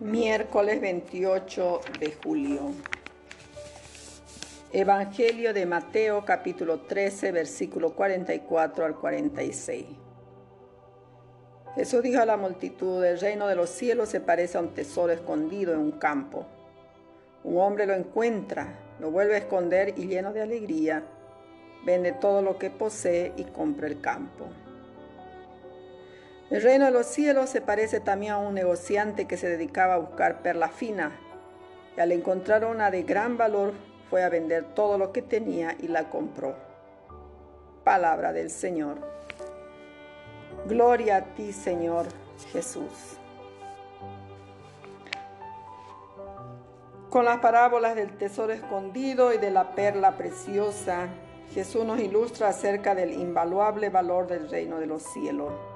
Miércoles 0.00 0.80
28 0.80 1.80
de 2.00 2.12
julio. 2.20 2.72
Evangelio 4.72 5.54
de 5.54 5.66
Mateo 5.66 6.24
capítulo 6.24 6.80
13 6.80 7.30
versículo 7.30 7.94
44 7.94 8.86
al 8.86 8.96
46. 8.96 9.86
Jesús 11.76 12.02
dijo 12.02 12.20
a 12.20 12.26
la 12.26 12.36
multitud, 12.36 13.04
el 13.04 13.20
reino 13.20 13.46
de 13.46 13.54
los 13.54 13.70
cielos 13.70 14.08
se 14.08 14.20
parece 14.20 14.58
a 14.58 14.62
un 14.62 14.74
tesoro 14.74 15.12
escondido 15.12 15.72
en 15.72 15.78
un 15.78 15.92
campo. 15.92 16.44
Un 17.44 17.58
hombre 17.58 17.86
lo 17.86 17.94
encuentra, 17.94 18.74
lo 18.98 19.12
vuelve 19.12 19.36
a 19.36 19.38
esconder 19.38 19.94
y 19.96 20.08
lleno 20.08 20.32
de 20.32 20.42
alegría, 20.42 21.04
vende 21.86 22.10
todo 22.10 22.42
lo 22.42 22.58
que 22.58 22.68
posee 22.68 23.32
y 23.36 23.44
compra 23.44 23.86
el 23.86 24.00
campo. 24.00 24.46
El 26.54 26.62
reino 26.62 26.84
de 26.84 26.92
los 26.92 27.06
cielos 27.06 27.50
se 27.50 27.60
parece 27.60 27.98
también 27.98 28.34
a 28.34 28.38
un 28.38 28.54
negociante 28.54 29.26
que 29.26 29.36
se 29.36 29.48
dedicaba 29.48 29.94
a 29.94 29.98
buscar 29.98 30.40
perla 30.40 30.68
fina 30.68 31.10
y 31.96 32.00
al 32.00 32.12
encontrar 32.12 32.64
una 32.64 32.92
de 32.92 33.02
gran 33.02 33.36
valor 33.36 33.72
fue 34.08 34.22
a 34.22 34.28
vender 34.28 34.62
todo 34.72 34.96
lo 34.96 35.10
que 35.10 35.20
tenía 35.20 35.76
y 35.80 35.88
la 35.88 36.10
compró. 36.10 36.54
Palabra 37.82 38.32
del 38.32 38.50
Señor. 38.50 38.98
Gloria 40.68 41.16
a 41.16 41.22
ti, 41.34 41.52
Señor 41.52 42.06
Jesús. 42.52 43.18
Con 47.10 47.24
las 47.24 47.38
parábolas 47.38 47.96
del 47.96 48.16
tesoro 48.16 48.52
escondido 48.52 49.34
y 49.34 49.38
de 49.38 49.50
la 49.50 49.74
perla 49.74 50.16
preciosa, 50.16 51.08
Jesús 51.52 51.84
nos 51.84 51.98
ilustra 51.98 52.50
acerca 52.50 52.94
del 52.94 53.12
invaluable 53.12 53.88
valor 53.88 54.28
del 54.28 54.48
reino 54.48 54.78
de 54.78 54.86
los 54.86 55.02
cielos. 55.02 55.73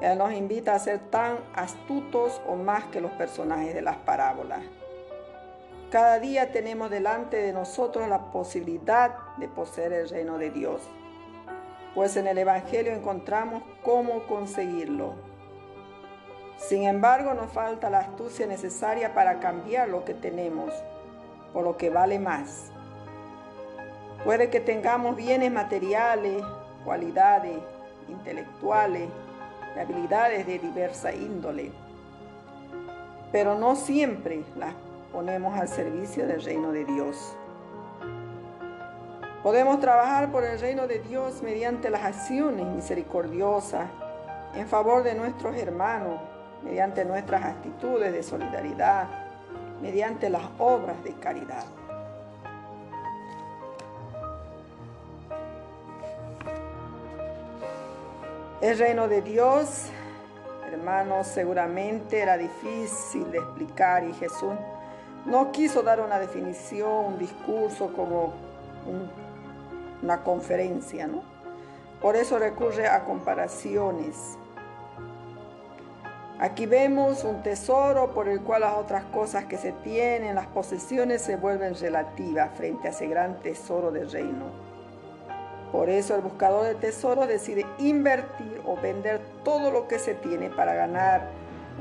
Él 0.00 0.16
nos 0.18 0.32
invita 0.32 0.74
a 0.74 0.78
ser 0.78 0.98
tan 1.10 1.38
astutos 1.54 2.40
o 2.46 2.56
más 2.56 2.84
que 2.86 3.00
los 3.00 3.10
personajes 3.12 3.74
de 3.74 3.82
las 3.82 3.96
parábolas. 3.96 4.62
Cada 5.90 6.18
día 6.20 6.52
tenemos 6.52 6.90
delante 6.90 7.36
de 7.36 7.52
nosotros 7.52 8.08
la 8.08 8.30
posibilidad 8.30 9.14
de 9.36 9.48
poseer 9.48 9.92
el 9.92 10.08
reino 10.08 10.38
de 10.38 10.50
Dios, 10.50 10.82
pues 11.94 12.16
en 12.16 12.28
el 12.28 12.38
Evangelio 12.38 12.92
encontramos 12.92 13.62
cómo 13.82 14.26
conseguirlo. 14.26 15.14
Sin 16.56 16.84
embargo, 16.84 17.34
nos 17.34 17.52
falta 17.52 17.90
la 17.90 18.00
astucia 18.00 18.46
necesaria 18.46 19.14
para 19.14 19.40
cambiar 19.40 19.88
lo 19.88 20.04
que 20.04 20.14
tenemos 20.14 20.72
por 21.52 21.64
lo 21.64 21.76
que 21.76 21.90
vale 21.90 22.18
más. 22.18 22.70
Puede 24.24 24.50
que 24.50 24.60
tengamos 24.60 25.16
bienes 25.16 25.50
materiales, 25.50 26.42
cualidades 26.84 27.58
intelectuales, 28.08 29.08
y 29.74 29.78
habilidades 29.78 30.46
de 30.46 30.58
diversa 30.58 31.12
índole, 31.12 31.72
pero 33.32 33.58
no 33.58 33.76
siempre 33.76 34.42
las 34.56 34.74
ponemos 35.12 35.58
al 35.58 35.68
servicio 35.68 36.26
del 36.26 36.42
reino 36.42 36.72
de 36.72 36.84
Dios. 36.84 37.36
Podemos 39.42 39.80
trabajar 39.80 40.30
por 40.30 40.44
el 40.44 40.60
reino 40.60 40.86
de 40.86 40.98
Dios 40.98 41.42
mediante 41.42 41.88
las 41.90 42.02
acciones 42.02 42.66
misericordiosas 42.66 43.88
en 44.54 44.66
favor 44.66 45.02
de 45.02 45.14
nuestros 45.14 45.56
hermanos, 45.56 46.20
mediante 46.62 47.04
nuestras 47.04 47.44
actitudes 47.44 48.12
de 48.12 48.22
solidaridad, 48.22 49.08
mediante 49.80 50.28
las 50.28 50.42
obras 50.58 51.02
de 51.04 51.14
caridad. 51.14 51.64
El 58.60 58.78
reino 58.78 59.08
de 59.08 59.22
Dios, 59.22 59.86
hermanos, 60.70 61.26
seguramente 61.28 62.20
era 62.20 62.36
difícil 62.36 63.30
de 63.30 63.38
explicar 63.38 64.04
y 64.04 64.12
Jesús 64.12 64.52
no 65.24 65.50
quiso 65.50 65.82
dar 65.82 65.98
una 65.98 66.18
definición, 66.18 67.06
un 67.06 67.18
discurso 67.18 67.90
como 67.94 68.34
una 70.02 70.22
conferencia, 70.22 71.06
¿no? 71.06 71.22
Por 72.02 72.16
eso 72.16 72.38
recurre 72.38 72.86
a 72.86 73.04
comparaciones. 73.04 74.36
Aquí 76.38 76.66
vemos 76.66 77.24
un 77.24 77.42
tesoro 77.42 78.10
por 78.10 78.28
el 78.28 78.42
cual 78.42 78.60
las 78.60 78.74
otras 78.74 79.04
cosas 79.04 79.46
que 79.46 79.56
se 79.56 79.72
tienen, 79.72 80.34
las 80.34 80.48
posesiones, 80.48 81.22
se 81.22 81.36
vuelven 81.36 81.74
relativas 81.76 82.50
frente 82.58 82.88
a 82.88 82.90
ese 82.90 83.06
gran 83.06 83.40
tesoro 83.40 83.90
del 83.90 84.10
reino. 84.10 84.69
Por 85.72 85.88
eso 85.88 86.16
el 86.16 86.22
buscador 86.22 86.64
de 86.66 86.74
tesoros 86.74 87.28
decide 87.28 87.64
invertir 87.78 88.60
o 88.64 88.76
vender 88.76 89.20
todo 89.44 89.70
lo 89.70 89.86
que 89.86 89.98
se 89.98 90.14
tiene 90.14 90.50
para 90.50 90.74
ganar 90.74 91.28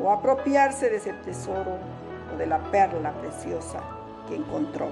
o 0.00 0.10
apropiarse 0.10 0.90
de 0.90 0.96
ese 0.96 1.14
tesoro 1.14 1.78
o 2.32 2.36
de 2.36 2.46
la 2.46 2.58
perla 2.70 3.12
preciosa 3.14 3.80
que 4.28 4.36
encontró. 4.36 4.88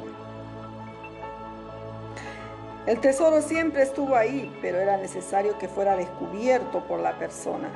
El 2.86 3.00
tesoro 3.00 3.42
siempre 3.42 3.82
estuvo 3.82 4.14
ahí, 4.14 4.56
pero 4.62 4.78
era 4.78 4.96
necesario 4.96 5.58
que 5.58 5.68
fuera 5.68 5.96
descubierto 5.96 6.86
por 6.86 7.00
la 7.00 7.18
persona 7.18 7.68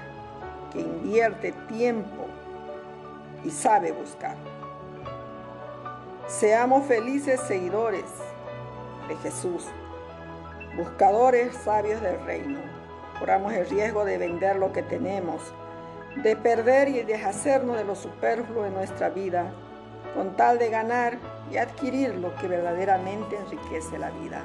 que 0.73 0.81
invierte 0.81 1.53
tiempo 1.69 2.27
y 3.45 3.51
sabe 3.51 3.93
buscar. 3.93 4.37
Seamos 6.29 6.87
felices 6.87 7.41
seguidores 7.41 8.05
de 9.09 9.17
Jesús 9.17 9.67
buscadores 10.77 11.55
sabios 11.57 12.01
del 12.01 12.21
reino. 12.25 12.61
Corramos 13.19 13.53
el 13.53 13.69
riesgo 13.69 14.05
de 14.05 14.19
vender 14.19 14.57
lo 14.57 14.73
que 14.73 14.83
tenemos, 14.83 15.53
de 16.23 16.37
perder 16.37 16.89
y 16.89 17.03
deshacernos 17.03 17.77
de 17.77 17.85
lo 17.85 17.95
superfluo 17.95 18.65
en 18.67 18.75
nuestra 18.75 19.11
vida, 19.11 19.51
con 20.15 20.37
tal 20.37 20.59
de 20.59 20.71
ganar 20.71 21.19
y 21.51 21.57
adquirir 21.57 22.15
lo 22.17 22.35
que 22.37 22.49
verdaderamente 22.49 23.37
enriquece 23.37 23.99
la 23.99 24.11
vida. 24.11 24.43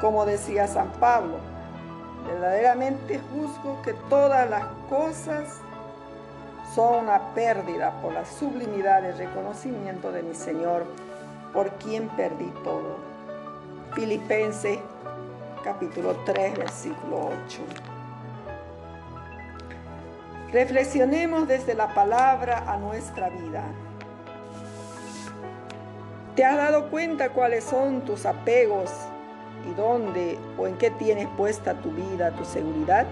Como 0.00 0.24
decía 0.24 0.66
San 0.66 0.90
Pablo, 0.92 1.38
verdaderamente 2.26 3.20
juzgo 3.32 3.80
que 3.82 3.94
todas 4.08 4.48
las 4.48 4.64
cosas 4.88 5.60
son 6.74 7.04
una 7.04 7.34
pérdida 7.34 8.00
por 8.00 8.12
la 8.12 8.24
sublimidad 8.24 9.02
del 9.02 9.16
reconocimiento 9.16 10.12
de 10.12 10.22
mi 10.22 10.34
Señor, 10.34 10.84
por 11.52 11.70
quien 11.72 12.08
perdí 12.10 12.52
todo 12.62 13.13
Filipenses 13.94 14.80
capítulo 15.62 16.16
3, 16.24 16.58
versículo 16.58 17.30
8. 17.46 17.60
Reflexionemos 20.50 21.46
desde 21.46 21.74
la 21.74 21.94
palabra 21.94 22.64
a 22.66 22.76
nuestra 22.76 23.28
vida. 23.28 23.62
¿Te 26.34 26.44
has 26.44 26.56
dado 26.56 26.90
cuenta 26.90 27.28
cuáles 27.28 27.62
son 27.62 28.00
tus 28.00 28.26
apegos 28.26 28.90
y 29.70 29.74
dónde 29.74 30.38
o 30.58 30.66
en 30.66 30.76
qué 30.76 30.90
tienes 30.90 31.28
puesta 31.36 31.74
tu 31.74 31.92
vida, 31.92 32.32
tu 32.32 32.44
seguridad? 32.44 33.06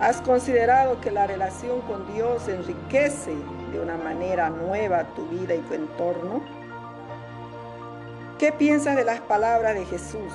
¿Has 0.00 0.20
considerado 0.22 1.00
que 1.00 1.12
la 1.12 1.28
relación 1.28 1.82
con 1.82 2.12
Dios 2.12 2.48
enriquece 2.48 3.36
de 3.72 3.78
una 3.78 3.96
manera 3.96 4.50
nueva 4.50 5.04
tu 5.14 5.24
vida 5.26 5.54
y 5.54 5.60
tu 5.60 5.74
entorno? 5.74 6.65
¿Qué 8.38 8.52
piensas 8.52 8.96
de 8.96 9.04
las 9.04 9.20
palabras 9.20 9.74
de 9.74 9.86
Jesús? 9.86 10.30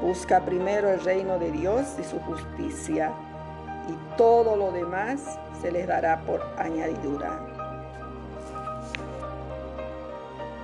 Busca 0.00 0.44
primero 0.44 0.88
el 0.88 1.02
reino 1.02 1.40
de 1.40 1.50
Dios 1.50 1.96
y 1.98 2.04
su 2.04 2.20
justicia, 2.20 3.10
y 3.88 4.16
todo 4.16 4.54
lo 4.54 4.70
demás 4.70 5.40
se 5.60 5.72
les 5.72 5.88
dará 5.88 6.20
por 6.20 6.40
añadidura. 6.56 7.40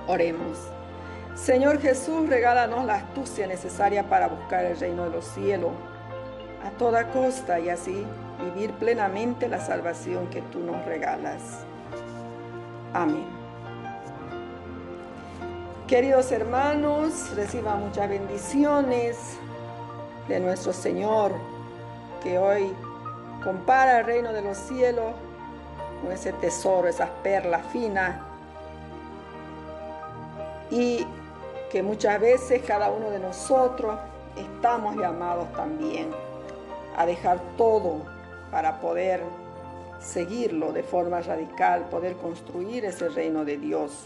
Oremos. 0.07 0.57
Señor 1.35 1.81
Jesús, 1.81 2.29
regálanos 2.29 2.85
la 2.85 2.95
astucia 2.95 3.45
necesaria 3.45 4.07
para 4.07 4.27
buscar 4.27 4.63
el 4.63 4.79
reino 4.79 5.03
de 5.03 5.09
los 5.09 5.25
cielos 5.25 5.71
a 6.65 6.69
toda 6.77 7.09
costa 7.11 7.59
y 7.59 7.67
así 7.67 8.05
vivir 8.39 8.71
plenamente 8.73 9.49
la 9.49 9.59
salvación 9.59 10.27
que 10.27 10.41
tú 10.43 10.59
nos 10.59 10.85
regalas. 10.85 11.65
Amén. 12.93 13.40
Queridos 15.91 16.31
hermanos, 16.31 17.35
reciban 17.35 17.81
muchas 17.81 18.07
bendiciones 18.07 19.17
de 20.29 20.39
nuestro 20.39 20.71
Señor, 20.71 21.33
que 22.23 22.39
hoy 22.39 22.71
compara 23.43 23.99
el 23.99 24.05
reino 24.05 24.31
de 24.31 24.41
los 24.41 24.57
cielos 24.57 25.11
con 26.01 26.13
ese 26.13 26.31
tesoro, 26.31 26.87
esas 26.87 27.09
perlas 27.21 27.65
finas, 27.73 28.21
y 30.69 31.05
que 31.69 31.83
muchas 31.83 32.21
veces 32.21 32.61
cada 32.65 32.89
uno 32.89 33.09
de 33.09 33.19
nosotros 33.19 33.99
estamos 34.37 34.95
llamados 34.95 35.51
también 35.51 36.09
a 36.95 37.05
dejar 37.05 37.41
todo 37.57 37.97
para 38.49 38.79
poder 38.79 39.21
seguirlo 39.99 40.71
de 40.71 40.83
forma 40.83 41.19
radical, 41.19 41.89
poder 41.89 42.15
construir 42.15 42.85
ese 42.85 43.09
reino 43.09 43.43
de 43.43 43.57
Dios. 43.57 44.05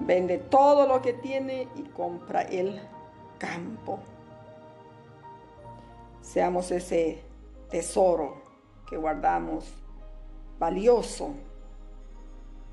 Vende 0.00 0.38
todo 0.38 0.86
lo 0.86 1.02
que 1.02 1.12
tiene 1.12 1.68
y 1.76 1.82
compra 1.82 2.42
el 2.42 2.80
campo. 3.38 4.00
Seamos 6.22 6.70
ese 6.70 7.22
tesoro 7.70 8.42
que 8.88 8.96
guardamos 8.96 9.72
valioso 10.58 11.34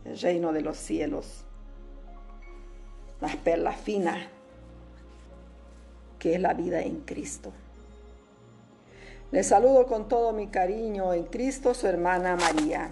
el 0.06 0.20
reino 0.20 0.54
de 0.54 0.62
los 0.62 0.78
cielos, 0.78 1.44
las 3.20 3.36
perlas 3.36 3.78
finas, 3.78 4.28
que 6.20 6.36
es 6.36 6.42
la 6.42 6.54
vida 6.54 6.82
en 6.82 7.02
Cristo. 7.02 7.52
Les 9.32 9.48
saludo 9.48 9.86
con 9.86 10.08
todo 10.08 10.32
mi 10.32 10.48
cariño 10.48 11.14
en 11.14 11.26
Cristo, 11.26 11.74
su 11.74 11.88
hermana 11.88 12.38
María. 12.38 12.90